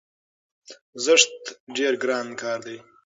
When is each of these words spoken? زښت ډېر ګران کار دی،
زښت 1.05 1.37
ډېر 1.77 1.93
ګران 2.03 2.27
کار 2.41 2.59
دی، 2.67 2.77